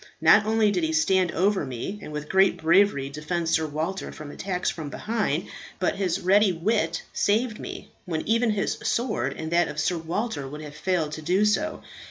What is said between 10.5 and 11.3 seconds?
have failed to